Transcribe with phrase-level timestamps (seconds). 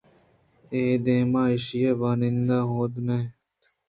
[0.73, 3.61] اے دمان ءَ ایشی ءِ واہُند ہُودءَ نہ اَت